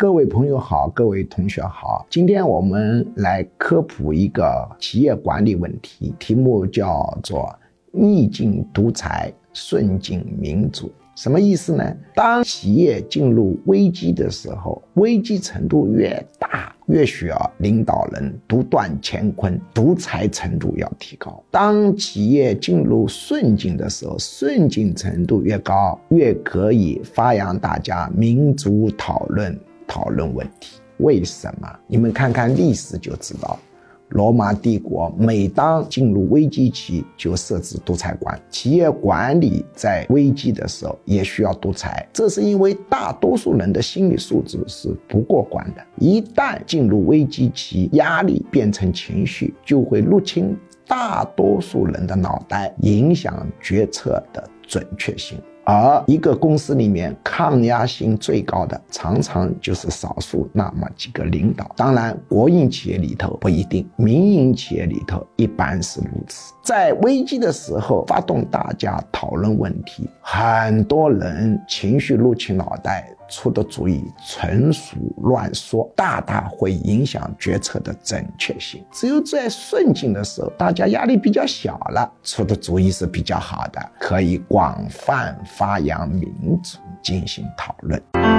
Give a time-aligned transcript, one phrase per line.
[0.00, 7.54] 各位朋友好，各位同学好，今天我们来科普一个企业管理问题，题目叫做
[7.92, 10.90] 逆境独裁，顺境民主。
[11.16, 11.84] 什么意思呢？
[12.14, 29.54] 当企业进入危机的时候，危机程度越大，越需要领导人独断乾坤，独裁程度要提高；当企业进入顺境的时候，顺境程度越高，越可以发扬大家民主讨论。
[29.90, 31.68] 讨论问题，为什么？
[31.88, 33.58] 你们看看历史就知道，
[34.10, 38.40] 罗马帝国每当进入危机期，就设置独裁官。
[38.48, 45.84] 企业管理在危机的时候也需要独裁，这是因为大多数人的心理素质是不过关的。
[45.96, 55.36] 一旦进入危机期，压力变成情绪，就会入侵大多数人的脑袋，影响决策的准确性。
[55.70, 61.70] 而一个公司里面抗压性最高的，常常就是少数那么几个领导。
[61.76, 66.52] 当然，国营企业里头不一定，民营企业里头一般是如此。
[66.64, 73.08] 在危机的时候发动大家讨论问题，很多人情绪入侵脑袋。
[73.30, 78.84] 出的主意纯属乱说，大大会影响决策的准确性。
[78.92, 86.28] 只有在顺境的时候，大家压力比较小了，出的主意是比较好的，可以广泛发扬民
[86.62, 88.29] 主，进行讨论。